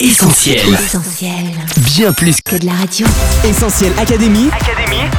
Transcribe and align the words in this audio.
Essentiel. 0.00 0.74
Essentiel. 0.74 1.54
Bien 1.94 2.12
plus 2.12 2.40
Que 2.44 2.56
de 2.56 2.66
la 2.66 2.72
radio. 2.72 3.06
Essentiel 3.44 3.92
Académie. 3.96 4.50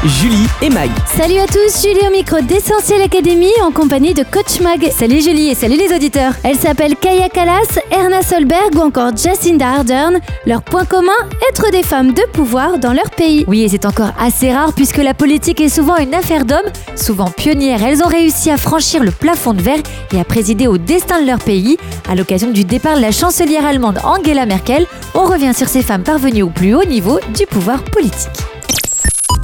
Julie 0.04 0.48
et 0.62 0.70
Mag. 0.70 0.90
Salut 1.18 1.40
à 1.40 1.48
tous, 1.48 1.82
Julie 1.82 2.08
au 2.08 2.12
micro 2.12 2.40
d'Essentiel 2.42 3.02
Academy 3.02 3.50
en 3.64 3.72
compagnie 3.72 4.14
de 4.14 4.24
Coach 4.24 4.60
Mag. 4.62 4.90
Salut 4.92 5.22
Julie 5.22 5.50
et 5.50 5.56
salut 5.56 5.78
les 5.78 5.96
auditeurs. 5.96 6.34
Elles 6.44 6.58
s'appellent 6.58 6.96
Kaya 6.96 7.30
Kalas, 7.30 7.80
Erna 7.92 8.22
Solberg 8.22 8.76
ou 8.76 8.82
encore 8.82 9.16
Jacinda 9.16 9.68
Ardern. 9.68 10.20
Leur 10.46 10.62
point 10.62 10.86
commun, 10.86 11.12
être 11.50 11.72
des 11.72 11.82
femmes 11.82 12.14
de 12.14 12.22
pouvoir 12.34 12.78
dans 12.78 12.94
leur 12.94 13.10
pays. 13.10 13.46
Oui, 13.48 13.64
et 13.64 13.70
c'est 13.70 13.86
encore 13.86 14.12
assez 14.20 14.54
rare 14.54 14.74
puisque 14.74 14.98
la 14.98 15.14
politique 15.14 15.62
est 15.62 15.70
souvent 15.70 15.98
une 15.98 16.14
affaire 16.14 16.46
d'hommes. 16.46 16.72
Souvent 16.96 17.30
pionnières, 17.30 17.84
elles 17.84 18.04
ont 18.04 18.08
réussi 18.08 18.52
à 18.52 18.58
franchir 18.58 19.04
le 19.04 19.12
plafond 19.12 19.54
de 19.54 19.62
verre 19.62 19.82
et 20.14 20.20
à 20.20 20.24
présider 20.24 20.68
au 20.68 20.78
destin 20.78 21.22
de 21.22 21.28
leur 21.28 21.40
pays. 21.40 21.78
À 22.10 22.16
l'occasion 22.16 22.52
du 22.52 22.64
départ 22.64 22.98
de 22.98 23.02
la 23.02 23.12
chancelière 23.12 23.66
allemande 23.66 24.00
Angela 24.04 24.46
Merkel, 24.46 24.86
on 25.14 25.26
revient 25.26 25.54
sur 25.56 25.68
ces 25.68 25.82
femmes 25.82 26.04
parvenues 26.04 26.44
au 26.44 26.50
plus 26.50 26.76
haut 26.76 26.86
niveau 26.86 27.20
du 27.36 27.46
pouvoir 27.46 27.84
politique. 27.84 28.55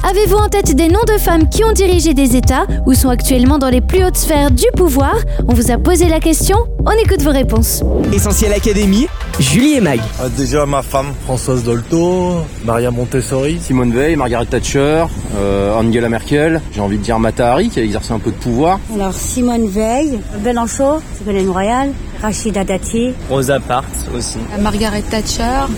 Avez-vous 0.04 0.36
en 0.36 0.48
tête 0.48 0.74
des 0.74 0.88
noms 0.88 1.04
de 1.06 1.16
femmes 1.16 1.48
qui 1.48 1.62
ont 1.64 1.70
dirigé 1.72 2.12
des 2.12 2.34
États 2.36 2.66
ou 2.86 2.92
sont 2.94 3.08
actuellement 3.08 3.58
dans 3.58 3.68
les 3.68 3.80
plus 3.80 4.04
hautes 4.04 4.16
sphères 4.16 4.50
du 4.50 4.64
pouvoir 4.76 5.14
On 5.46 5.54
vous 5.54 5.70
a 5.70 5.78
posé 5.78 6.08
la 6.08 6.18
question, 6.18 6.56
on 6.84 6.90
écoute 7.04 7.22
vos 7.22 7.30
réponses. 7.30 7.84
Essentiel 8.12 8.52
Académie. 8.52 9.06
Julie 9.38 9.74
et 9.74 9.80
Mag. 9.80 10.00
Ah, 10.20 10.28
déjà 10.28 10.66
ma 10.66 10.82
femme 10.82 11.12
Françoise 11.24 11.62
Dolto, 11.62 12.32
Maria 12.64 12.90
Montessori. 12.90 13.60
Simone 13.62 13.92
Veil, 13.92 14.16
Margaret 14.16 14.46
Thatcher, 14.46 15.04
euh, 15.36 15.74
Angela 15.76 16.08
Merkel, 16.08 16.60
j'ai 16.72 16.80
envie 16.80 16.98
de 16.98 17.02
dire 17.02 17.18
Mata 17.20 17.52
Hari 17.52 17.70
qui 17.70 17.78
a 17.78 17.84
exercé 17.84 18.12
un 18.12 18.18
peu 18.18 18.30
de 18.32 18.36
pouvoir. 18.36 18.80
Alors 18.94 19.14
Simone 19.14 19.68
Veil, 19.68 20.18
Mélenchon, 20.44 21.00
Ségolène 21.16 21.48
Royal, 21.48 21.90
Rachida 22.20 22.64
Dati, 22.64 23.12
Rosa 23.30 23.60
Parks 23.60 23.86
aussi. 24.16 24.38
Margaret 24.60 25.02
Thatcher, 25.02 25.72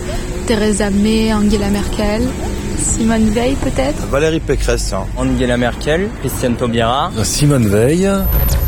Theresa 0.47 0.89
May, 0.89 1.31
Angela 1.33 1.69
Merkel, 1.69 2.23
Simone 2.77 3.29
Veil 3.29 3.55
peut-être? 3.55 4.05
Valérie 4.07 4.39
Pécresse, 4.39 4.93
hein. 4.93 5.05
Angela 5.17 5.57
Merkel, 5.57 6.09
Christiane 6.21 6.55
Taubira. 6.55 7.11
Simone 7.23 7.67
Veil. 7.67 8.09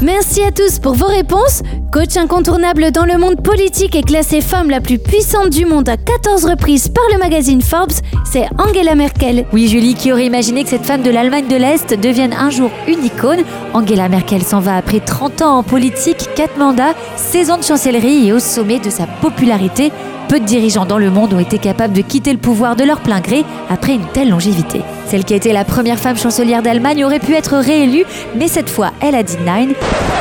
Merci 0.02 0.44
à 0.44 0.52
tous 0.52 0.80
pour 0.80 0.94
vos 0.94 1.08
réponses. 1.08 1.64
Coach 1.92 2.18
incontournable 2.18 2.92
dans 2.92 3.06
le 3.06 3.18
monde 3.18 3.42
politique 3.42 3.96
et 3.96 4.04
classée 4.04 4.42
femme 4.42 4.70
la 4.70 4.82
plus 4.82 5.00
puissante 5.00 5.50
du 5.50 5.66
monde 5.66 5.90
à 5.90 5.98
14 5.98 6.46
reprises 6.46 6.90
par 6.90 7.04
le 7.12 7.18
magazine 7.18 7.62
Forbes, 7.62 7.94
c'est 8.24 8.46
Angela 8.60 8.94
Merkel. 8.94 9.46
Oui, 9.54 9.68
Julie, 9.68 9.96
qui 9.96 10.12
aurait 10.12 10.26
imaginé 10.26 10.64
que 10.64 10.70
cette 10.70 10.86
femme 10.86 11.02
de 11.02 11.10
l'Allemagne 11.10 11.48
de 11.48 11.56
l'Est 11.56 11.94
devienne 11.94 12.34
un 12.34 12.50
jour 12.50 12.70
une 12.88 13.04
icône? 13.04 13.44
Angela 13.74 14.10
Merkel 14.10 14.44
s'en 14.44 14.60
va 14.60 14.76
après 14.78 15.00
30 15.00 15.42
ans 15.42 15.58
en 15.58 15.64
politique, 15.64 16.30
4 16.36 16.58
mandats, 16.58 16.94
16 17.16 17.52
ans 17.52 17.58
de 17.58 17.64
chancellerie 17.64 18.28
et 18.28 18.34
au 18.34 18.40
sommet 18.40 18.80
de 18.80 18.90
sa 18.90 19.08
popularité. 19.08 19.92
Peu 20.30 20.42
de 20.42 20.46
dirigeants 20.46 20.86
dans 20.86 20.98
le 20.98 21.10
monde 21.10 21.34
ont 21.34 21.40
été 21.40 21.58
capables 21.58 21.94
de 21.94 22.02
quitter 22.02 22.34
le 22.34 22.38
pouvoir 22.38 22.76
de 22.76 22.84
leur 22.84 23.00
plein 23.00 23.22
gré 23.22 23.46
après 23.70 23.94
une 23.94 24.06
telle 24.14 24.30
longévité. 24.30 24.82
Celle 25.08 25.24
qui 25.24 25.34
a 25.34 25.38
été 25.38 25.54
la 25.54 25.64
première 25.64 26.00
femme 26.00 26.18
chancelière 26.18 26.62
d'Allemagne 26.62 27.06
aurait 27.06 27.20
pu 27.20 27.34
être 27.34 27.56
réélue, 27.56 28.04
mais 28.36 28.50
cette 28.50 28.70
fois, 28.70 28.92
elle 29.00 29.16
a 29.16 29.24
dit 29.24 29.38
nine. 29.38 29.74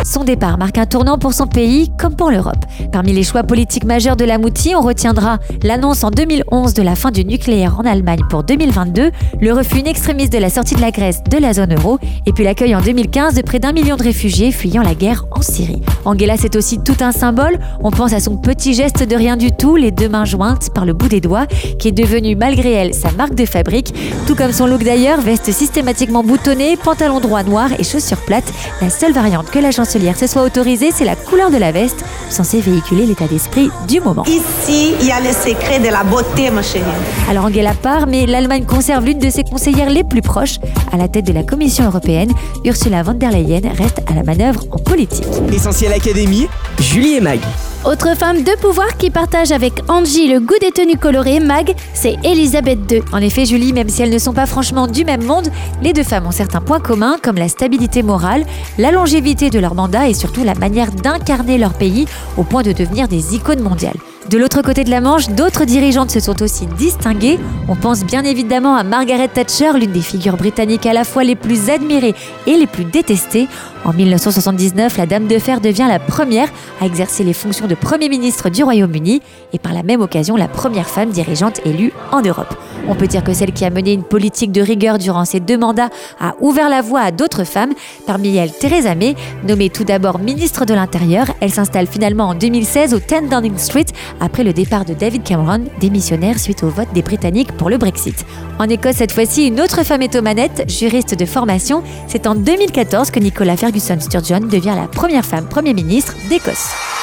Son 0.04 0.22
départ 0.22 0.58
marque 0.58 0.78
un 0.78 0.86
tournant 0.86 1.18
pour 1.18 1.32
son 1.32 1.48
pays 1.48 1.90
comme 1.98 2.14
pour 2.14 2.30
l'Europe. 2.30 2.64
Parmi 2.92 3.12
les 3.12 3.24
choix 3.24 3.42
politiques 3.42 3.82
majeurs 3.82 4.14
de 4.14 4.24
la 4.24 4.38
Mouti, 4.38 4.76
on 4.76 4.80
retiendra 4.80 5.38
l'annonce 5.64 6.04
en 6.04 6.12
2011 6.12 6.74
de 6.74 6.82
la 6.82 6.94
fin 6.94 7.10
du 7.10 7.24
nucléaire 7.24 7.80
en 7.80 7.84
Allemagne 7.84 8.20
pour 8.30 8.44
2022, 8.44 9.10
le 9.40 9.52
refus 9.52 9.80
in 9.80 10.28
de 10.28 10.38
la 10.38 10.50
sortie 10.50 10.76
de 10.76 10.80
la 10.80 10.92
Grèce 10.92 11.24
de 11.28 11.38
la 11.38 11.52
zone 11.52 11.74
euro, 11.74 11.98
et 12.26 12.32
puis 12.32 12.44
l'accueil 12.44 12.76
en 12.76 12.80
2015 12.80 13.34
de 13.34 13.42
près 13.42 13.58
d'un 13.58 13.72
million 13.72 13.96
de 13.96 14.04
réfugiés 14.04 14.52
fuyant 14.52 14.82
la 14.82 14.94
guerre 14.94 15.24
en 15.32 15.42
Syrie. 15.42 15.82
Angela, 16.04 16.36
c'est 16.36 16.54
aussi 16.54 16.78
tout 16.78 16.96
un 17.00 17.10
symbole. 17.10 17.58
On 17.82 17.90
pense 17.90 18.12
à 18.12 18.20
son 18.20 18.36
petit 18.36 18.74
geste 18.74 19.02
de 19.02 19.16
rien 19.16 19.36
du 19.36 19.50
tout, 19.50 19.74
les 19.74 19.90
deux 19.96 20.08
mains 20.08 20.24
jointes 20.24 20.70
par 20.74 20.84
le 20.84 20.92
bout 20.92 21.08
des 21.08 21.20
doigts, 21.20 21.46
qui 21.78 21.88
est 21.88 21.92
devenu 21.92 22.36
malgré 22.36 22.72
elle 22.72 22.94
sa 22.94 23.10
marque 23.12 23.34
de 23.34 23.46
fabrique, 23.46 23.94
tout 24.26 24.34
comme 24.34 24.52
son 24.52 24.66
look 24.66 24.84
d'ailleurs, 24.84 25.20
veste 25.20 25.50
systématiquement 25.52 26.22
boutonnée, 26.22 26.76
pantalon 26.76 27.20
droit 27.20 27.42
noir 27.42 27.70
et 27.78 27.84
chaussures 27.84 28.20
plates. 28.26 28.52
La 28.80 28.90
seule 28.90 29.12
variante 29.12 29.50
que 29.50 29.58
la 29.58 29.70
chancelière 29.70 30.16
se 30.16 30.26
soit 30.26 30.42
autorisée, 30.42 30.90
c'est 30.94 31.04
la 31.04 31.16
couleur 31.16 31.50
de 31.50 31.56
la 31.56 31.72
veste, 31.72 32.04
censée 32.30 32.60
véhiculer 32.60 33.06
l'état 33.06 33.26
d'esprit 33.26 33.70
du 33.88 34.00
moment. 34.00 34.24
Ici, 34.24 34.94
il 35.00 35.06
y 35.06 35.10
a 35.10 35.20
le 35.20 35.32
secret 35.32 35.80
de 35.80 35.88
la 35.88 36.04
beauté, 36.04 36.50
ma 36.50 36.62
chérie. 36.62 36.84
Alors 37.28 37.46
Angela 37.46 37.74
part, 37.74 38.06
mais 38.06 38.26
l'Allemagne 38.26 38.64
conserve 38.64 39.04
l'une 39.04 39.18
de 39.18 39.30
ses 39.30 39.44
conseillères 39.44 39.90
les 39.90 40.04
plus 40.04 40.22
proches. 40.22 40.58
À 40.92 40.96
la 40.96 41.08
tête 41.08 41.26
de 41.26 41.32
la 41.32 41.42
Commission 41.42 41.84
européenne, 41.84 42.30
Ursula 42.64 43.02
von 43.02 43.14
der 43.14 43.30
Leyen 43.30 43.62
reste 43.76 44.02
à 44.10 44.14
la 44.14 44.22
manœuvre 44.22 44.64
en 44.70 44.78
politique. 44.78 45.24
Essentiel 45.52 45.92
Académie. 45.92 46.48
Julie 46.78 47.14
et 47.14 47.20
Mag. 47.20 47.40
Autre 47.86 48.16
femme 48.16 48.42
de 48.42 48.50
pouvoir 48.60 48.96
qui 48.96 49.10
partage 49.10 49.52
avec 49.52 49.74
Angie 49.88 50.26
le 50.26 50.40
goût 50.40 50.58
des 50.60 50.72
tenues 50.72 50.98
colorées, 50.98 51.38
Mag, 51.38 51.72
c'est 51.94 52.16
Elisabeth 52.24 52.80
II. 52.90 53.02
En 53.12 53.18
effet, 53.18 53.44
Julie, 53.44 53.72
même 53.72 53.88
si 53.88 54.02
elles 54.02 54.10
ne 54.10 54.18
sont 54.18 54.32
pas 54.32 54.46
franchement 54.46 54.88
du 54.88 55.04
même 55.04 55.22
monde, 55.22 55.52
les 55.82 55.92
deux 55.92 56.02
femmes 56.02 56.26
ont 56.26 56.32
certains 56.32 56.60
points 56.60 56.80
communs 56.80 57.16
comme 57.22 57.36
la 57.36 57.46
stabilité 57.48 58.02
morale, 58.02 58.44
la 58.76 58.90
longévité 58.90 59.50
de 59.50 59.60
leur 59.60 59.76
mandat 59.76 60.08
et 60.08 60.14
surtout 60.14 60.42
la 60.42 60.56
manière 60.56 60.90
d'incarner 60.90 61.58
leur 61.58 61.74
pays 61.74 62.06
au 62.36 62.42
point 62.42 62.64
de 62.64 62.72
devenir 62.72 63.06
des 63.06 63.36
icônes 63.36 63.62
mondiales. 63.62 63.98
De 64.30 64.38
l'autre 64.38 64.60
côté 64.60 64.82
de 64.82 64.90
la 64.90 65.00
Manche, 65.00 65.28
d'autres 65.28 65.64
dirigeantes 65.64 66.10
se 66.10 66.18
sont 66.18 66.42
aussi 66.42 66.66
distinguées. 66.66 67.38
On 67.68 67.76
pense 67.76 68.04
bien 68.04 68.24
évidemment 68.24 68.74
à 68.74 68.82
Margaret 68.82 69.28
Thatcher, 69.28 69.70
l'une 69.78 69.92
des 69.92 70.00
figures 70.00 70.36
britanniques 70.36 70.84
à 70.84 70.92
la 70.92 71.04
fois 71.04 71.22
les 71.22 71.36
plus 71.36 71.70
admirées 71.70 72.14
et 72.48 72.56
les 72.56 72.66
plus 72.66 72.84
détestées. 72.84 73.46
En 73.84 73.92
1979, 73.92 74.96
la 74.96 75.06
Dame 75.06 75.28
de 75.28 75.38
Fer 75.38 75.60
devient 75.60 75.86
la 75.88 76.00
première 76.00 76.48
à 76.80 76.86
exercer 76.86 77.22
les 77.22 77.34
fonctions 77.34 77.68
de 77.68 77.76
Premier 77.76 78.08
ministre 78.08 78.48
du 78.48 78.64
Royaume-Uni 78.64 79.22
et 79.52 79.58
par 79.60 79.72
la 79.72 79.84
même 79.84 80.00
occasion 80.00 80.34
la 80.34 80.48
première 80.48 80.88
femme 80.88 81.10
dirigeante 81.10 81.60
élue 81.64 81.92
en 82.10 82.20
Europe. 82.20 82.56
On 82.88 82.94
peut 82.94 83.06
dire 83.06 83.24
que 83.24 83.32
celle 83.32 83.52
qui 83.52 83.64
a 83.64 83.70
mené 83.70 83.92
une 83.92 84.04
politique 84.04 84.52
de 84.52 84.60
rigueur 84.60 84.98
durant 84.98 85.24
ses 85.24 85.40
deux 85.40 85.58
mandats 85.58 85.90
a 86.20 86.34
ouvert 86.40 86.68
la 86.68 86.82
voie 86.82 87.00
à 87.00 87.10
d'autres 87.10 87.44
femmes, 87.44 87.72
parmi 88.06 88.36
elles 88.36 88.52
Theresa 88.52 88.94
May, 88.94 89.16
nommée 89.46 89.70
tout 89.70 89.84
d'abord 89.84 90.18
ministre 90.18 90.64
de 90.64 90.74
l'Intérieur. 90.74 91.26
Elle 91.40 91.52
s'installe 91.52 91.86
finalement 91.86 92.28
en 92.28 92.34
2016 92.34 92.94
au 92.94 92.98
10 92.98 93.28
Downing 93.30 93.58
Street 93.58 93.86
après 94.20 94.44
le 94.44 94.52
départ 94.52 94.84
de 94.84 94.94
David 94.94 95.24
Cameron, 95.24 95.64
démissionnaire 95.80 96.38
suite 96.38 96.62
au 96.62 96.68
vote 96.68 96.92
des 96.94 97.02
Britanniques 97.02 97.52
pour 97.52 97.70
le 97.70 97.78
Brexit. 97.78 98.24
En 98.58 98.68
Écosse, 98.68 98.96
cette 98.96 99.12
fois-ci, 99.12 99.48
une 99.48 99.60
autre 99.60 99.84
femme 99.84 100.02
est 100.02 100.16
aux 100.16 100.22
manettes, 100.22 100.64
juriste 100.70 101.18
de 101.18 101.26
formation. 101.26 101.82
C'est 102.06 102.26
en 102.26 102.34
2014 102.34 103.10
que 103.10 103.20
Nicola 103.20 103.56
Ferguson 103.56 103.98
Sturgeon 104.00 104.40
devient 104.40 104.74
la 104.76 104.86
première 104.86 105.24
femme 105.24 105.48
Premier 105.48 105.74
ministre 105.74 106.14
d'Écosse. 106.28 106.95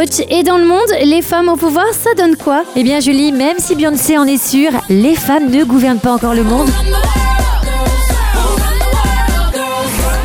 Et 0.00 0.44
dans 0.44 0.58
le 0.58 0.64
monde, 0.64 0.88
les 1.02 1.22
femmes 1.22 1.48
au 1.48 1.56
pouvoir, 1.56 1.86
ça 1.92 2.14
donne 2.16 2.36
quoi? 2.36 2.62
Eh 2.76 2.84
bien 2.84 3.00
Julie, 3.00 3.32
même 3.32 3.58
si 3.58 3.74
Beyoncé 3.74 4.16
en 4.16 4.26
est 4.26 4.38
sûre, 4.38 4.70
les 4.88 5.16
femmes 5.16 5.50
ne 5.50 5.64
gouvernent 5.64 5.98
pas 5.98 6.12
encore 6.12 6.34
le 6.34 6.44
monde. 6.44 6.68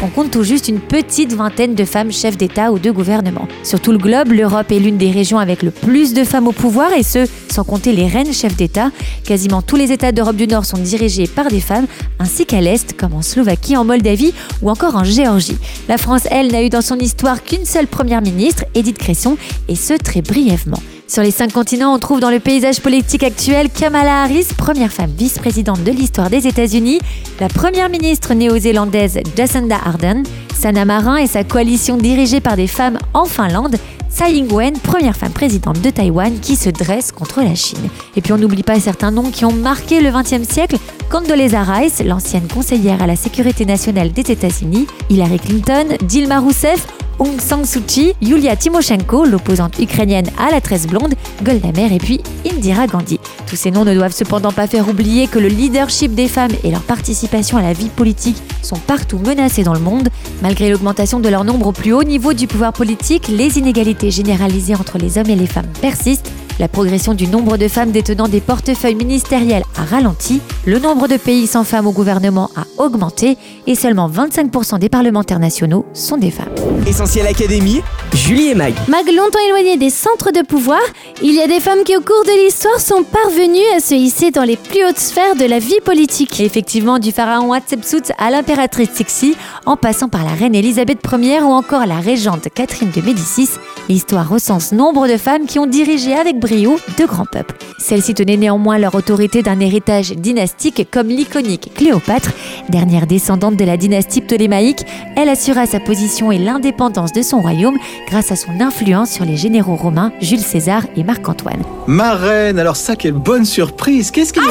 On 0.04 0.10
compte 0.10 0.32
tout 0.32 0.44
juste 0.44 0.68
une 0.68 0.82
petite 0.82 1.32
vingtaine 1.32 1.76
de 1.76 1.86
femmes 1.86 2.12
chefs 2.12 2.36
d'État 2.36 2.74
ou 2.74 2.78
de 2.78 2.92
gouvernement. 2.92 3.48
Sur 3.64 3.80
tout 3.80 3.94
le 3.94 3.98
globe, 3.98 4.34
l'Europe 4.34 4.70
est 4.70 4.80
l'une 4.80 4.98
des 4.98 5.12
régions 5.12 5.40
avec 5.40 5.64
le 5.64 5.72
plus 5.72 6.14
de 6.14 6.26
femmes 6.26 6.50
au 6.50 6.52
pouvoir, 6.52 6.92
et 6.92 7.04
ce, 7.04 7.26
sans 7.50 7.64
compter 7.64 7.94
les 7.94 8.06
reines 8.06 8.34
chefs 8.34 8.58
d'État. 8.58 8.92
Quasiment 9.24 9.62
tous 9.62 9.78
les 9.78 9.94
États 9.94 10.12
d'Europe 10.12 10.36
du 10.36 10.46
Nord 10.46 10.66
sont 10.66 10.78
dirigés 10.78 11.26
par 11.26 11.48
des 11.48 11.62
femmes, 11.62 11.88
ainsi 12.20 12.46
qu'à 12.46 12.60
l'Est, 12.60 12.98
comme 12.98 13.14
en 13.14 13.22
Slovaquie, 13.22 13.78
en 13.78 13.86
Moldavie 13.86 14.34
ou 14.62 14.70
encore 14.70 14.98
en 14.98 15.06
Géorgie. 15.06 15.58
La 15.88 15.98
France, 15.98 16.28
elle, 16.30 16.52
n'a 16.52 16.64
eu 16.64 16.70
dans 16.70 16.82
son 16.82 17.00
histoire 17.00 17.42
qu'une 17.42 17.64
seule 17.64 17.88
première 17.88 18.22
ministre, 18.22 18.66
Édith 18.76 18.98
Cresson, 18.98 19.38
et 19.70 19.76
ce 19.76 19.94
très 19.94 20.22
brièvement. 20.22 20.82
Sur 21.14 21.22
les 21.22 21.30
cinq 21.30 21.54
continents, 21.54 21.94
on 21.94 22.00
trouve 22.00 22.20
dans 22.20 22.32
le 22.32 22.40
paysage 22.40 22.82
politique 22.82 23.22
actuel 23.22 23.70
Kamala 23.70 24.24
Harris, 24.24 24.48
première 24.58 24.92
femme 24.92 25.12
vice-présidente 25.16 25.84
de 25.84 25.92
l'histoire 25.92 26.32
des 26.32 26.48
États-Unis, 26.48 26.98
la 27.40 27.50
première 27.50 27.88
ministre 27.88 28.34
néo-zélandaise 28.34 29.20
Jacinda 29.38 29.78
Ardern, 29.86 30.24
Sanna 30.56 30.86
Marin 30.86 31.18
et 31.18 31.28
sa 31.28 31.44
coalition 31.44 31.98
dirigée 31.98 32.42
par 32.42 32.56
des 32.56 32.66
femmes 32.66 32.98
en 33.14 33.26
Finlande, 33.26 33.76
Tsai 34.10 34.38
Ing-wen, 34.38 34.74
première 34.80 35.16
femme 35.16 35.34
présidente 35.34 35.80
de 35.82 35.92
Taïwan 35.92 36.40
qui 36.40 36.56
se 36.56 36.72
dresse 36.72 37.12
contre 37.12 37.44
la 37.44 37.54
Chine. 37.54 37.90
Et 38.16 38.22
puis 38.22 38.34
on 38.34 38.40
n'oublie 38.40 38.64
pas 38.64 38.80
certains 38.80 39.12
noms 39.12 39.30
qui 39.30 39.46
ont 39.46 39.54
marqué 39.54 40.02
le 40.02 40.10
XXe 40.10 40.52
siècle, 40.52 40.78
Condoleezza 41.12 41.62
Rice, 41.62 42.02
l'ancienne 42.04 42.48
conseillère 42.52 43.04
à 43.04 43.06
la 43.06 43.16
sécurité 43.16 43.68
nationale 43.68 44.12
des 44.12 44.32
États-Unis, 44.32 44.88
Hillary 45.12 45.38
Clinton, 45.38 45.90
Dilma 46.08 46.40
Rousseff 46.40 46.88
Aung 47.24 47.40
San 47.40 47.64
Suu 47.64 47.80
Kyi, 47.80 48.16
Yulia 48.22 48.58
Tymoshenko, 48.58 49.24
l'opposante 49.24 49.80
ukrainienne 49.80 50.30
à 50.38 50.52
la 50.52 50.60
tresse 50.60 50.88
blonde, 50.88 51.14
Golda 51.42 51.72
Meir 51.72 51.94
et 51.94 51.98
puis 51.98 52.20
Indira 52.46 52.86
Gandhi. 52.86 53.18
Tous 53.48 53.56
ces 53.56 53.72
noms 53.72 53.86
ne 53.86 53.94
doivent 53.94 54.14
cependant 54.14 54.52
pas 54.52 54.68
faire 54.68 54.90
oublier 54.90 55.28
que 55.28 55.40
le 55.40 55.48
leadership 55.48 56.14
des 56.16 56.28
femmes 56.28 56.52
et 56.66 56.72
leur 56.72 56.82
participation 56.82 57.56
à 57.58 57.62
la 57.62 57.72
vie 57.72 57.88
politique 57.88 58.36
sont 58.62 58.76
partout 58.76 59.20
menacés 59.20 59.64
dans 59.64 59.74
le 59.74 59.80
monde. 59.80 60.10
Malgré 60.42 60.70
l'augmentation 60.70 61.22
de 61.22 61.30
leur 61.30 61.46
nombre 61.46 61.68
au 61.68 61.72
plus 61.72 61.94
haut 61.94 62.04
niveau 62.04 62.34
du 62.34 62.46
pouvoir 62.46 62.74
politique, 62.74 63.30
les 63.30 63.58
inégalités 63.58 64.12
généralisées 64.12 64.76
entre 64.76 64.98
les 64.98 65.18
hommes 65.18 65.30
et 65.30 65.38
les 65.38 65.48
femmes 65.48 65.72
persistent. 65.80 66.30
La 66.60 66.68
progression 66.68 67.14
du 67.16 67.28
nombre 67.28 67.58
de 67.58 67.68
femmes 67.68 67.92
détenant 67.92 68.28
des 68.28 68.40
portefeuilles 68.40 68.96
ministériels 68.96 69.64
a 69.76 69.84
ralenti 69.84 70.40
le 70.66 70.80
nombre 70.80 71.08
de 71.08 71.18
pays 71.18 71.48
sans 71.48 71.64
femmes 71.64 71.88
au 71.88 71.92
gouvernement 71.92 72.50
a 72.56 72.66
augmenté 72.78 73.38
et 73.66 73.76
seulement 73.76 74.10
25% 74.10 74.80
des 74.80 74.88
parlementaires 74.90 75.40
nationaux 75.40 75.86
sont 75.94 76.18
des 76.18 76.32
femmes. 76.32 76.54
Essentiel 76.86 77.28
Académie, 77.28 77.82
Julie 78.14 78.50
et 78.50 78.56
Mag. 78.56 78.74
Mag, 78.88 79.06
longtemps 79.08 79.40
éloigné 79.48 79.78
des 79.78 79.90
centres 79.90 80.32
de 80.32 80.42
pouvoir, 80.46 80.80
il 81.22 81.34
y 81.34 81.42
a 81.42 81.48
des 81.48 81.60
femmes 81.60 81.84
qui 81.84 81.96
au 81.98 82.02
cours 82.02 82.24
de 82.26 82.46
l'histoire 82.46 82.80
sont 82.80 83.04
parvenues 83.04 83.76
à 83.76 83.80
se 83.80 83.96
hisser 83.96 84.32
dans 84.32 84.44
les 84.44 84.58
plus 84.58 84.86
hautes 84.86 85.00
sphères 85.00 85.36
de 85.36 85.46
la 85.46 85.60
vie 85.60 85.80
politique. 85.84 86.40
Et 86.40 86.46
effectivement, 86.46 87.00
du 87.00 87.12
pharaon 87.12 87.52
Hatshepsut 87.52 88.12
à 88.18 88.30
l'impératrice 88.30 88.92
Sixi, 88.94 89.36
en 89.66 89.76
passant 89.76 90.10
par 90.10 90.24
la 90.24 90.32
reine 90.32 90.56
Elisabeth 90.56 91.00
Ier 91.12 91.42
ou 91.42 91.52
encore 91.52 91.86
la 91.86 92.00
régente 92.00 92.48
Catherine 92.54 92.92
de 92.92 93.02
Médicis, 93.02 93.50
l'histoire 93.90 94.30
recense 94.30 94.72
nombre 94.72 95.08
de 95.08 95.18
femmes 95.18 95.46
qui 95.46 95.58
ont 95.60 95.68
dirigé 95.68 96.14
avec 96.14 96.38
brio 96.44 96.78
de 97.00 97.06
grands 97.06 97.26
peuples. 97.26 97.56
Celles-ci 97.80 98.14
tenaient 98.14 98.36
néanmoins 98.36 98.78
leur 98.78 98.96
autorité 98.96 99.42
d'un 99.42 99.62
héritage 99.62 100.12
dynastique 100.12 100.90
comme 100.92 101.08
l'iconique 101.08 101.72
Cléopâtre, 101.74 102.32
dernière 102.68 103.08
descendante 103.08 103.56
de 103.56 103.64
la 103.64 103.78
dynastie 103.78 104.20
ptolémaïque, 104.20 104.86
elle 105.16 105.30
assura 105.30 105.66
sa 105.66 105.80
position 105.80 106.34
et 106.34 106.38
l'indépendance 106.38 107.14
de 107.14 107.22
son 107.22 107.40
royaume 107.40 107.78
grâce 108.10 108.32
à 108.32 108.36
son 108.36 108.60
influence 108.60 109.12
sur 109.12 109.24
les 109.24 109.38
généraux 109.38 109.78
romains 109.78 110.12
Jules 110.22 110.40
César 110.40 110.84
et 110.98 111.04
Marc-Antoine. 111.04 111.64
Ma 111.88 112.14
reine, 112.14 112.60
alors 112.60 112.76
ça, 112.76 112.98
quelle 112.98 113.14
bonne 113.14 113.46
surprise 113.46 114.12
Qu'est-ce 114.12 114.34
qu'il 114.34 114.44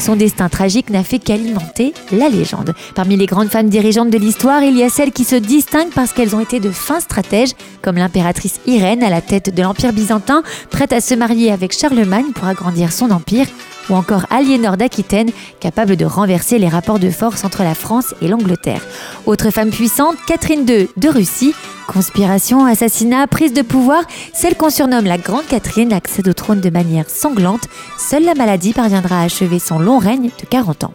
Son 0.00 0.16
destin 0.16 0.48
tragique 0.48 0.90
n'a 0.90 1.04
fait 1.04 1.20
qu'alimenter 1.20 1.94
la 2.10 2.28
légende. 2.28 2.74
Parmi 2.96 3.16
les 3.16 3.26
grandes 3.26 3.48
femmes 3.48 3.68
dirigeantes 3.68 4.10
de 4.10 4.18
l'histoire, 4.18 4.62
il 4.62 4.76
y 4.76 4.82
a 4.82 4.88
celles 4.88 5.12
qui 5.12 5.24
se 5.24 5.36
distinguent 5.36 5.92
parce 5.94 6.12
qu'elles 6.12 6.34
ont 6.34 6.40
été 6.40 6.58
de 6.58 6.70
fins 6.70 7.00
stratèges, 7.00 7.52
comme 7.80 7.96
l'impératrice 7.96 8.60
Irène 8.66 9.02
à 9.02 9.10
la 9.10 9.20
tête 9.20 9.54
de 9.54 9.62
l'Empire 9.62 9.92
byzantin, 9.92 10.42
prête 10.70 10.92
à 10.92 11.00
se 11.00 11.11
marier 11.14 11.52
avec 11.52 11.72
Charlemagne 11.72 12.32
pour 12.34 12.46
agrandir 12.46 12.92
son 12.92 13.10
empire, 13.10 13.46
ou 13.90 13.94
encore 13.94 14.26
Aliénor 14.30 14.76
d'Aquitaine, 14.76 15.30
capable 15.60 15.96
de 15.96 16.04
renverser 16.04 16.58
les 16.58 16.68
rapports 16.68 16.98
de 16.98 17.10
force 17.10 17.44
entre 17.44 17.62
la 17.62 17.74
France 17.74 18.14
et 18.22 18.28
l'Angleterre. 18.28 18.82
Autre 19.26 19.50
femme 19.50 19.70
puissante, 19.70 20.16
Catherine 20.26 20.68
II 20.68 20.88
de 20.96 21.08
Russie. 21.08 21.54
Conspiration, 21.86 22.64
assassinat, 22.64 23.26
prise 23.26 23.52
de 23.52 23.62
pouvoir, 23.62 24.04
celle 24.32 24.56
qu'on 24.56 24.70
surnomme 24.70 25.04
la 25.04 25.18
Grande 25.18 25.46
Catherine 25.46 25.92
accède 25.92 26.28
au 26.28 26.32
trône 26.32 26.60
de 26.60 26.70
manière 26.70 27.10
sanglante. 27.10 27.68
Seule 27.98 28.24
la 28.24 28.34
maladie 28.34 28.72
parviendra 28.72 29.20
à 29.20 29.24
achever 29.24 29.58
son 29.58 29.78
long 29.78 29.98
règne 29.98 30.30
de 30.40 30.46
40 30.48 30.84
ans. 30.84 30.94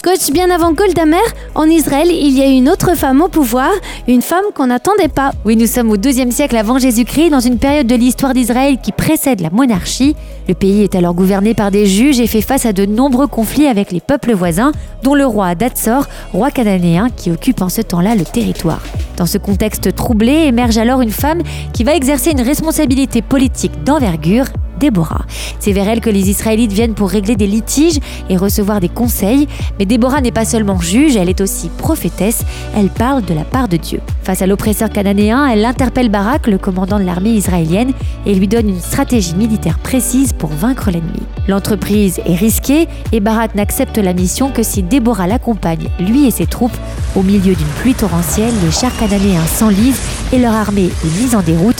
Coach, 0.00 0.30
bien 0.32 0.48
avant 0.50 0.72
Golda 0.72 1.06
Meir, 1.06 1.20
en 1.56 1.64
Israël, 1.64 2.06
il 2.08 2.30
y 2.30 2.40
a 2.40 2.46
une 2.46 2.68
autre 2.68 2.96
femme 2.96 3.20
au 3.20 3.26
pouvoir, 3.26 3.70
une 4.06 4.22
femme 4.22 4.44
qu'on 4.54 4.68
n'attendait 4.68 5.08
pas. 5.08 5.32
Oui, 5.44 5.56
nous 5.56 5.66
sommes 5.66 5.90
au 5.90 5.96
IIe 5.96 6.30
siècle 6.30 6.56
avant 6.56 6.78
Jésus-Christ, 6.78 7.30
dans 7.30 7.40
une 7.40 7.58
période 7.58 7.88
de 7.88 7.96
l'histoire 7.96 8.32
d'Israël 8.32 8.78
qui 8.80 8.92
précède 8.92 9.40
la 9.40 9.50
monarchie. 9.50 10.14
Le 10.46 10.54
pays 10.54 10.84
est 10.84 10.94
alors 10.94 11.14
gouverné 11.14 11.52
par 11.52 11.72
des 11.72 11.86
juges 11.86 12.20
et 12.20 12.28
fait 12.28 12.42
face 12.42 12.64
à 12.64 12.72
de 12.72 12.86
nombreux 12.86 13.26
conflits 13.26 13.66
avec 13.66 13.90
les 13.90 14.00
peuples 14.00 14.34
voisins, 14.34 14.70
dont 15.02 15.16
le 15.16 15.26
roi 15.26 15.56
Datsor, 15.56 16.06
roi 16.32 16.52
cananéen 16.52 17.08
qui 17.10 17.32
occupe 17.32 17.60
en 17.60 17.68
ce 17.68 17.80
temps-là 17.82 18.14
le 18.14 18.24
territoire. 18.24 18.82
Dans 19.16 19.26
ce 19.26 19.36
contexte 19.36 19.96
troublé, 19.96 20.44
émerge 20.46 20.78
alors 20.78 21.00
une 21.00 21.10
femme 21.10 21.42
qui 21.72 21.82
va 21.82 21.96
exercer 21.96 22.30
une 22.30 22.42
responsabilité 22.42 23.20
politique 23.20 23.82
d'envergure 23.82 24.46
Déborah. 24.78 25.26
C'est 25.60 25.72
vers 25.72 25.88
elle 25.88 26.00
que 26.00 26.10
les 26.10 26.30
Israélites 26.30 26.72
viennent 26.72 26.94
pour 26.94 27.10
régler 27.10 27.36
des 27.36 27.46
litiges 27.46 27.98
et 28.30 28.36
recevoir 28.36 28.80
des 28.80 28.88
conseils. 28.88 29.48
Mais 29.78 29.84
Déborah 29.84 30.20
n'est 30.20 30.32
pas 30.32 30.44
seulement 30.44 30.80
juge, 30.80 31.16
elle 31.16 31.28
est 31.28 31.40
aussi 31.40 31.68
prophétesse. 31.68 32.42
Elle 32.76 32.88
parle 32.88 33.24
de 33.24 33.34
la 33.34 33.44
part 33.44 33.68
de 33.68 33.76
Dieu. 33.76 34.00
Face 34.22 34.42
à 34.42 34.46
l'oppresseur 34.46 34.90
cananéen, 34.90 35.46
elle 35.46 35.64
interpelle 35.64 36.10
Barak, 36.10 36.46
le 36.46 36.58
commandant 36.58 36.98
de 36.98 37.04
l'armée 37.04 37.30
israélienne, 37.30 37.92
et 38.26 38.34
lui 38.34 38.46
donne 38.46 38.68
une 38.68 38.80
stratégie 38.80 39.34
militaire 39.34 39.78
précise 39.78 40.32
pour 40.32 40.50
vaincre 40.50 40.90
l'ennemi. 40.90 41.22
L'entreprise 41.48 42.20
est 42.26 42.34
risquée 42.34 42.88
et 43.12 43.20
Barak 43.20 43.54
n'accepte 43.54 43.96
la 43.98 44.12
mission 44.12 44.50
que 44.50 44.62
si 44.62 44.82
Déborah 44.82 45.26
l'accompagne, 45.26 45.88
lui 45.98 46.26
et 46.26 46.30
ses 46.30 46.46
troupes. 46.46 46.76
Au 47.16 47.22
milieu 47.22 47.54
d'une 47.54 47.66
pluie 47.80 47.94
torrentielle, 47.94 48.52
les 48.62 48.70
chars 48.70 48.96
cananéens 48.98 49.46
s'enlisent 49.46 50.00
et 50.32 50.38
leur 50.38 50.52
armée 50.52 50.90
est 51.04 51.20
mise 51.20 51.34
en 51.34 51.42
déroute. 51.42 51.77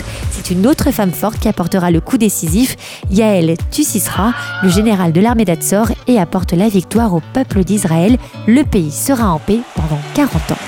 Une 0.50 0.66
autre 0.66 0.90
femme 0.92 1.12
forte 1.12 1.38
qui 1.38 1.48
apportera 1.48 1.90
le 1.90 2.00
coup 2.00 2.16
décisif. 2.16 2.76
Yael 3.10 3.56
Tussisra, 3.70 4.32
le 4.62 4.70
général 4.70 5.12
de 5.12 5.20
l'armée 5.20 5.44
d'Atsor, 5.44 5.88
et 6.06 6.18
apporte 6.18 6.52
la 6.52 6.68
victoire 6.68 7.14
au 7.14 7.20
peuple 7.34 7.64
d'Israël. 7.64 8.16
Le 8.46 8.62
pays 8.62 8.90
sera 8.90 9.30
en 9.30 9.38
paix 9.38 9.60
pendant 9.74 10.00
40 10.14 10.52
ans. 10.52 10.58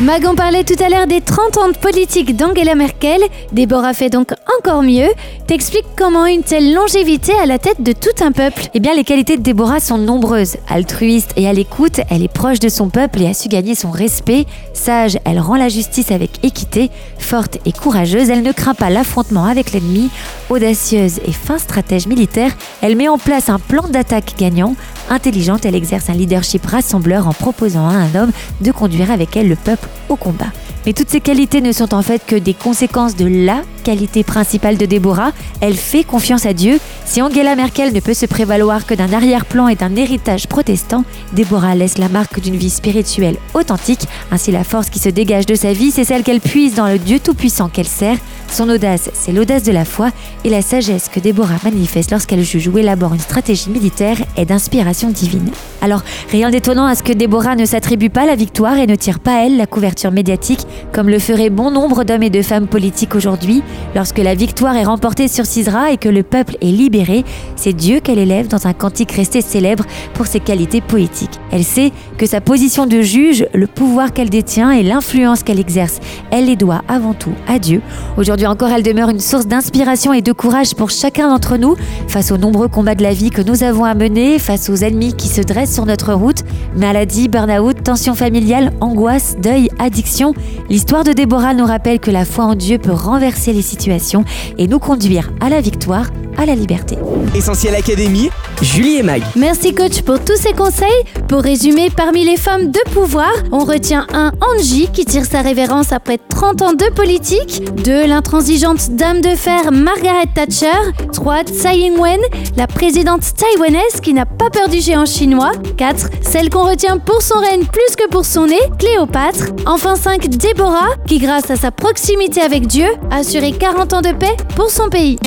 Magon 0.00 0.34
parlait 0.34 0.64
tout 0.64 0.82
à 0.82 0.88
l'heure 0.88 1.06
des 1.06 1.20
30 1.20 1.56
ans 1.56 1.68
de 1.68 1.76
politique 1.76 2.36
d'Angela 2.36 2.74
Merkel. 2.74 3.20
Déborah 3.52 3.94
fait 3.94 4.10
donc 4.10 4.32
encore 4.58 4.82
mieux. 4.82 5.06
T'expliques 5.46 5.86
comment 5.96 6.26
une 6.26 6.42
telle 6.42 6.74
longévité 6.74 7.32
à 7.40 7.46
la 7.46 7.60
tête 7.60 7.80
de 7.80 7.92
tout 7.92 8.24
un 8.24 8.32
peuple. 8.32 8.64
Eh 8.74 8.80
bien, 8.80 8.92
les 8.94 9.04
qualités 9.04 9.36
de 9.36 9.42
Déborah 9.42 9.78
sont 9.78 9.96
nombreuses. 9.96 10.56
Altruiste 10.68 11.32
et 11.36 11.46
à 11.46 11.52
l'écoute, 11.52 12.00
elle 12.10 12.24
est 12.24 12.32
proche 12.32 12.58
de 12.58 12.68
son 12.68 12.88
peuple 12.88 13.22
et 13.22 13.28
a 13.28 13.34
su 13.34 13.48
gagner 13.48 13.76
son 13.76 13.92
respect. 13.92 14.46
Sage, 14.72 15.16
elle 15.24 15.38
rend 15.38 15.54
la 15.54 15.68
justice 15.68 16.10
avec 16.10 16.44
équité. 16.44 16.90
Forte 17.18 17.58
et 17.64 17.70
courageuse, 17.70 18.30
elle 18.30 18.42
ne 18.42 18.52
craint 18.52 18.74
pas 18.74 18.90
l'affrontement 18.90 19.44
avec 19.44 19.72
l'ennemi. 19.72 20.10
Audacieuse 20.50 21.20
et 21.24 21.32
fin 21.32 21.58
stratège 21.58 22.08
militaire, 22.08 22.50
elle 22.82 22.96
met 22.96 23.08
en 23.08 23.18
place 23.18 23.48
un 23.48 23.60
plan 23.60 23.86
d'attaque 23.88 24.34
gagnant. 24.36 24.74
Intelligente, 25.08 25.64
elle 25.66 25.76
exerce 25.76 26.10
un 26.10 26.14
leadership 26.14 26.66
rassembleur 26.66 27.28
en 27.28 27.32
proposant 27.32 27.88
à 27.88 27.92
un 27.92 28.14
homme 28.16 28.32
de 28.60 28.72
conduire 28.72 29.12
avec 29.12 29.36
elle 29.36 29.48
le 29.48 29.56
peuple 29.56 29.83
au 30.08 30.16
combat. 30.16 30.52
Mais 30.86 30.92
toutes 30.92 31.10
ces 31.10 31.20
qualités 31.20 31.60
ne 31.60 31.72
sont 31.72 31.94
en 31.94 32.02
fait 32.02 32.24
que 32.26 32.36
des 32.36 32.54
conséquences 32.54 33.16
de 33.16 33.26
la 33.26 33.62
qualité 33.84 34.24
principale 34.24 34.76
de 34.76 34.86
Déborah. 34.86 35.32
Elle 35.60 35.76
fait 35.76 36.02
confiance 36.02 36.46
à 36.46 36.52
Dieu. 36.52 36.80
Si 37.04 37.22
Angela 37.22 37.54
Merkel 37.54 37.92
ne 37.92 38.00
peut 38.00 38.14
se 38.14 38.26
prévaloir 38.26 38.86
que 38.86 38.94
d'un 38.94 39.12
arrière-plan 39.12 39.68
et 39.68 39.76
d'un 39.76 39.94
héritage 39.94 40.48
protestant, 40.48 41.04
Déborah 41.34 41.76
laisse 41.76 41.98
la 41.98 42.08
marque 42.08 42.40
d'une 42.40 42.56
vie 42.56 42.70
spirituelle 42.70 43.36
authentique. 43.54 44.08
Ainsi, 44.32 44.50
la 44.50 44.64
force 44.64 44.90
qui 44.90 44.98
se 44.98 45.10
dégage 45.10 45.46
de 45.46 45.54
sa 45.54 45.72
vie, 45.72 45.92
c'est 45.92 46.04
celle 46.04 46.24
qu'elle 46.24 46.40
puise 46.40 46.74
dans 46.74 46.88
le 46.88 46.98
Dieu 46.98 47.20
tout-puissant 47.20 47.68
qu'elle 47.68 47.86
sert. 47.86 48.16
Son 48.50 48.68
audace, 48.68 49.10
c'est 49.14 49.32
l'audace 49.32 49.64
de 49.64 49.72
la 49.72 49.84
foi 49.84 50.10
et 50.44 50.48
la 50.48 50.62
sagesse 50.62 51.08
que 51.08 51.20
Déborah 51.20 51.58
manifeste 51.64 52.10
lorsqu'elle 52.10 52.42
juge 52.42 52.68
ou 52.68 52.78
élabore 52.78 53.14
une 53.14 53.20
stratégie 53.20 53.70
militaire 53.70 54.16
est 54.36 54.46
d'inspiration 54.46 55.10
divine. 55.10 55.50
Alors, 55.82 56.02
rien 56.30 56.50
d'étonnant 56.50 56.86
à 56.86 56.94
ce 56.94 57.02
que 57.02 57.12
Déborah 57.12 57.56
ne 57.56 57.66
s'attribue 57.66 58.10
pas 58.10 58.26
la 58.26 58.36
victoire 58.36 58.78
et 58.78 58.86
ne 58.86 58.94
tire 58.94 59.18
pas 59.18 59.44
elle 59.44 59.56
la 59.56 59.66
couverture 59.66 60.12
médiatique 60.12 60.66
comme 60.92 61.08
le 61.08 61.18
ferait 61.18 61.50
bon 61.50 61.70
nombre 61.70 62.04
d'hommes 62.04 62.22
et 62.22 62.30
de 62.30 62.42
femmes 62.42 62.68
politiques 62.68 63.14
aujourd'hui. 63.14 63.62
Lorsque 63.94 64.18
la 64.18 64.34
victoire 64.34 64.76
est 64.76 64.84
remportée 64.84 65.28
sur 65.28 65.46
Sisra 65.46 65.92
et 65.92 65.96
que 65.96 66.08
le 66.08 66.22
peuple 66.22 66.56
est 66.60 66.66
libéré, 66.66 67.24
c'est 67.56 67.72
Dieu 67.72 68.00
qu'elle 68.00 68.18
élève 68.18 68.48
dans 68.48 68.66
un 68.66 68.72
cantique 68.72 69.12
resté 69.12 69.40
célèbre 69.40 69.84
pour 70.14 70.26
ses 70.26 70.40
qualités 70.40 70.80
poétiques. 70.80 71.40
Elle 71.52 71.64
sait 71.64 71.92
que 72.18 72.26
sa 72.26 72.40
position 72.40 72.86
de 72.86 73.02
juge, 73.02 73.46
le 73.54 73.66
pouvoir 73.66 74.12
qu'elle 74.12 74.30
détient 74.30 74.70
et 74.72 74.82
l'influence 74.82 75.42
qu'elle 75.42 75.60
exerce, 75.60 76.00
elle 76.30 76.46
les 76.46 76.56
doit 76.56 76.82
avant 76.88 77.14
tout 77.14 77.34
à 77.48 77.58
Dieu. 77.58 77.82
Aujourd'hui 78.16 78.46
encore, 78.46 78.70
elle 78.70 78.82
demeure 78.82 79.10
une 79.10 79.20
source 79.20 79.46
d'inspiration 79.46 80.12
et 80.12 80.22
de 80.22 80.32
courage 80.32 80.74
pour 80.74 80.90
chacun 80.90 81.28
d'entre 81.28 81.56
nous 81.56 81.76
face 82.08 82.30
aux 82.30 82.38
nombreux 82.38 82.68
combats 82.68 82.94
de 82.94 83.02
la 83.02 83.12
vie 83.12 83.30
que 83.30 83.42
nous 83.42 83.62
avons 83.62 83.84
à 83.84 83.94
mener, 83.94 84.38
face 84.38 84.68
aux 84.68 84.76
ennemis 84.76 85.14
qui 85.14 85.28
se 85.28 85.40
dressent 85.40 85.74
sur 85.74 85.86
notre 85.86 86.12
route, 86.12 86.44
maladie, 86.76 87.28
burn-out, 87.28 87.82
tension 87.82 88.14
familiale, 88.14 88.72
angoisse, 88.80 89.36
deuil, 89.40 89.68
addiction. 89.78 90.34
L'histoire 90.68 91.04
de 91.04 91.12
Déborah 91.12 91.54
nous 91.54 91.66
rappelle 91.66 92.00
que 92.00 92.10
la 92.10 92.24
foi 92.24 92.44
en 92.44 92.54
Dieu 92.54 92.78
peut 92.78 92.92
renverser 92.92 93.52
les 93.52 93.62
situations 93.64 94.24
et 94.58 94.68
nous 94.68 94.78
conduire 94.78 95.30
à 95.40 95.48
la 95.48 95.60
victoire, 95.60 96.10
à 96.38 96.46
la 96.46 96.54
liberté. 96.54 96.96
Essentiel 97.34 97.74
Académie, 97.74 98.30
Julie 98.62 98.96
et 98.96 99.02
Mag. 99.02 99.22
Merci 99.36 99.74
coach 99.74 100.02
pour 100.02 100.20
tous 100.20 100.36
ces 100.36 100.52
conseils. 100.52 100.88
Pour 101.28 101.40
résumer, 101.40 101.90
parmi 101.90 102.24
les 102.24 102.36
femmes 102.36 102.70
de 102.70 102.80
pouvoir, 102.92 103.32
on 103.52 103.64
retient 103.64 104.06
un 104.12 104.32
Angie 104.40 104.88
qui 104.92 105.04
tire 105.04 105.24
sa 105.24 105.42
révérence 105.42 105.92
après 105.92 106.18
30 106.18 106.62
ans 106.62 106.72
de 106.72 106.92
politique, 106.94 107.62
2 107.82 108.06
l'intransigeante 108.06 108.90
dame 108.90 109.20
de 109.20 109.34
fer 109.34 109.72
Margaret 109.72 110.26
Thatcher, 110.34 110.92
3 111.12 111.44
Tsai 111.44 111.78
Ing-wen, 111.78 112.20
la 112.56 112.66
présidente 112.66 113.22
taïwanaise 113.34 114.00
qui 114.02 114.14
n'a 114.14 114.26
pas 114.26 114.50
peur 114.50 114.68
du 114.68 114.80
géant 114.80 115.06
chinois, 115.06 115.52
4 115.76 116.08
celle 116.22 116.50
qu'on 116.50 116.64
retient 116.64 116.98
pour 116.98 117.22
son 117.22 117.38
règne 117.38 117.64
plus 117.64 117.96
que 117.96 118.08
pour 118.08 118.24
son 118.24 118.46
nez, 118.46 118.60
Cléopâtre, 118.78 119.46
enfin 119.66 119.96
5 119.96 120.28
Déborah 120.28 120.90
qui 121.06 121.18
grâce 121.18 121.50
à 121.50 121.56
sa 121.56 121.70
proximité 121.70 122.40
avec 122.40 122.66
Dieu 122.66 122.86
a 123.10 123.18
assuré 123.18 123.52
40 123.52 123.92
ans 123.94 124.02
de 124.02 124.12
paix 124.12 124.36
pour 124.56 124.70
son 124.70 124.88
pays. 124.88 125.18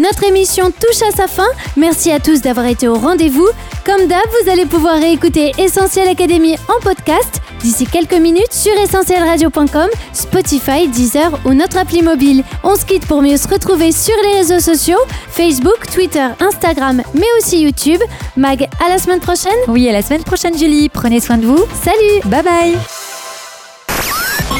Notre 0.00 0.24
émission 0.24 0.70
touche 0.70 1.02
à 1.06 1.14
sa 1.14 1.26
fin. 1.26 1.46
Merci 1.76 2.10
à 2.10 2.20
tous 2.20 2.40
d'avoir 2.40 2.64
été 2.64 2.88
au 2.88 2.94
rendez-vous. 2.94 3.46
Comme 3.84 4.06
d'hab, 4.06 4.24
vous 4.42 4.50
allez 4.50 4.64
pouvoir 4.64 4.94
réécouter 4.94 5.52
Essentiel 5.58 6.08
Académie 6.08 6.56
en 6.68 6.80
podcast 6.80 7.42
d'ici 7.60 7.84
quelques 7.84 8.14
minutes 8.14 8.50
sur 8.50 8.72
essentielradio.com, 8.72 9.88
Spotify, 10.14 10.88
Deezer 10.88 11.30
ou 11.44 11.52
notre 11.52 11.76
appli 11.76 12.00
mobile. 12.00 12.44
On 12.62 12.76
se 12.76 12.86
quitte 12.86 13.04
pour 13.06 13.20
mieux 13.20 13.36
se 13.36 13.46
retrouver 13.46 13.92
sur 13.92 14.14
les 14.24 14.38
réseaux 14.38 14.60
sociaux 14.60 15.00
Facebook, 15.28 15.86
Twitter, 15.92 16.28
Instagram, 16.40 17.02
mais 17.12 17.26
aussi 17.38 17.60
YouTube. 17.60 18.00
Mag, 18.38 18.70
à 18.82 18.88
la 18.88 18.96
semaine 18.96 19.20
prochaine. 19.20 19.52
Oui, 19.68 19.86
à 19.86 19.92
la 19.92 20.00
semaine 20.00 20.24
prochaine, 20.24 20.56
Julie. 20.56 20.88
Prenez 20.88 21.20
soin 21.20 21.36
de 21.36 21.44
vous. 21.44 21.62
Salut. 21.84 22.22
Bye 22.24 22.42
bye. 22.42 22.78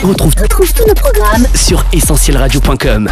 On 0.04 0.09
retrouve, 0.09 0.35
tous 0.35 0.87
nos 0.87 0.94
programmes 0.94 1.47
sur 1.54 1.82
essentielradio.com. 1.94 3.09